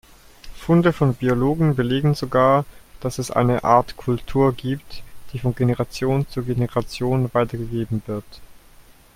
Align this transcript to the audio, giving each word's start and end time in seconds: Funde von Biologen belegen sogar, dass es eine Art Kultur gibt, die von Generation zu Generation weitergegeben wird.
Funde 0.57 0.93
von 0.93 1.13
Biologen 1.13 1.75
belegen 1.75 2.15
sogar, 2.15 2.65
dass 3.01 3.19
es 3.19 3.29
eine 3.29 3.63
Art 3.63 3.97
Kultur 3.97 4.51
gibt, 4.51 5.03
die 5.31 5.37
von 5.37 5.53
Generation 5.53 6.27
zu 6.27 6.41
Generation 6.41 7.29
weitergegeben 7.35 8.01
wird. 8.07 8.41